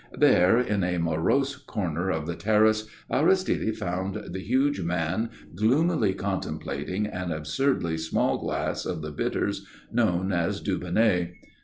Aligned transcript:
There, 0.17 0.57
in 0.59 0.83
a 0.83 0.97
morose 0.97 1.55
corner 1.55 2.09
of 2.09 2.25
the 2.25 2.33
terrace, 2.35 2.87
Aristide 3.11 3.77
found 3.77 4.33
the 4.33 4.39
huge 4.39 4.81
man 4.81 5.29
gloomily 5.53 6.15
contemplating 6.15 7.05
an 7.05 7.31
absurdly 7.31 7.99
small 7.99 8.39
glass 8.39 8.83
of 8.87 9.03
the 9.03 9.11
bitters 9.11 9.63
known 9.91 10.31
as 10.31 10.59
Dubonnet. 10.59 11.35